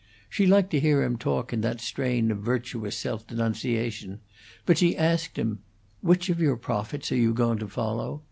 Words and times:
She 0.31 0.47
liked 0.47 0.71
to 0.71 0.79
hear 0.79 1.03
him 1.03 1.15
talk 1.15 1.53
in 1.53 1.61
that 1.61 1.79
strain 1.79 2.31
of 2.31 2.39
virtuous 2.39 2.97
self 2.97 3.27
denunciation, 3.27 4.19
but 4.65 4.79
she 4.79 4.97
asked 4.97 5.37
him, 5.37 5.59
"Which 6.01 6.27
of 6.27 6.39
your 6.41 6.57
prophets 6.57 7.11
are 7.11 7.15
you 7.15 7.35
going 7.35 7.59
to 7.59 7.67
follow?" 7.67 8.19